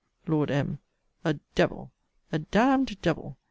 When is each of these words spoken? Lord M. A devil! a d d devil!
Lord 0.25 0.49
M. 0.49 0.79
A 1.23 1.33
devil! 1.53 1.91
a 2.31 2.39
d 2.39 2.45
d 2.51 2.97
devil! 3.03 3.37